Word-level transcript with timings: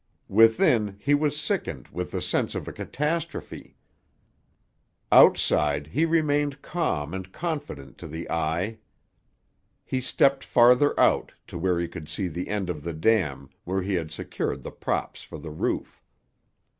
Within 0.33 0.97
he 0.99 1.13
was 1.13 1.39
sickened 1.39 1.89
with 1.89 2.09
the 2.09 2.23
sense 2.23 2.55
of 2.55 2.67
a 2.67 2.73
catastrophe; 2.73 3.75
outside 5.11 5.85
he 5.85 6.05
remained 6.05 6.63
calm 6.63 7.13
and 7.13 7.31
confident 7.31 7.99
to 7.99 8.07
the 8.07 8.27
eye. 8.31 8.79
He 9.85 10.01
stepped 10.01 10.43
farther 10.43 10.99
out, 10.99 11.33
to 11.45 11.59
where 11.59 11.79
he 11.79 11.87
could 11.87 12.09
see 12.09 12.27
the 12.27 12.47
end 12.47 12.67
of 12.67 12.81
the 12.83 12.93
dam 12.93 13.51
where 13.63 13.83
he 13.83 13.93
had 13.93 14.09
secured 14.11 14.63
the 14.63 14.71
props 14.71 15.21
for 15.21 15.37
the 15.37 15.51
roof. 15.51 16.01